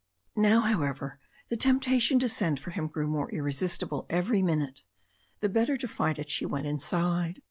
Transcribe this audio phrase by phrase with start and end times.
[0.35, 1.19] Now, however,
[1.49, 4.81] the temptation to send for him grew more irresistible every minute.
[5.41, 7.39] The better to fight it she went inside.